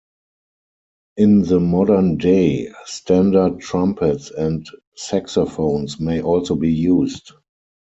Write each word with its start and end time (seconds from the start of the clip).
In 1.15 1.43
the 1.43 1.59
modern 1.59 2.17
day, 2.17 2.71
standard 2.85 3.59
trumpets 3.59 4.31
and 4.31 4.65
saxophones 4.95 5.99
may 5.99 6.23
also 6.23 6.55
be 6.55 6.73
used. 6.73 7.33